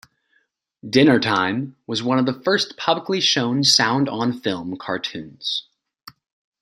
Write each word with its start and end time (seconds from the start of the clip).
"Dinner 0.89 1.19
Time" 1.19 1.75
was 1.85 2.01
one 2.01 2.17
of 2.17 2.25
the 2.25 2.33
first 2.33 2.75
publicly 2.75 3.19
shown 3.21 3.63
sound-on-film 3.63 4.77
cartoons. 4.77 5.67